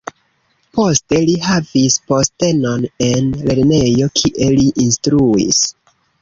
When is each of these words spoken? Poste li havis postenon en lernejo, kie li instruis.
Poste 0.77 1.17
li 1.29 1.35
havis 1.47 1.97
postenon 2.13 2.87
en 3.09 3.29
lernejo, 3.51 4.09
kie 4.23 4.49
li 4.57 4.67
instruis. 4.87 5.63